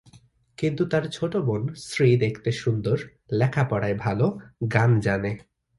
কিন্তু 0.57 0.83
তার 0.85 1.03
ছোট 1.11 1.33
বোন 1.37 1.61
শ্রী 1.83 2.09
দেখতে 2.17 2.49
সুন্দর, 2.51 2.97
লেখাপড়ায় 3.31 3.97
ভালো, 3.99 4.25
গান 4.73 4.99
জানে। 4.99 5.31